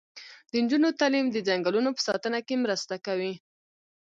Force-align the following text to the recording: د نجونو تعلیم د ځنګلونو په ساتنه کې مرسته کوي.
د 0.51 0.53
نجونو 0.63 0.89
تعلیم 0.99 1.25
د 1.31 1.37
ځنګلونو 1.47 1.89
په 1.95 2.01
ساتنه 2.07 2.39
کې 2.47 2.55
مرسته 2.63 2.95
کوي. 3.05 3.33